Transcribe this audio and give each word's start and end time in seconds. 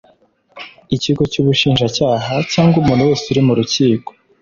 Icyigo 0.95 1.23
cy 1.31 1.37
ubushinjacyaha 1.41 2.33
cyangwa 2.53 2.75
umuntu 2.81 3.07
wese 3.09 3.25
uri 3.27 3.41
mu 3.47 3.53
rukiko 3.59 4.09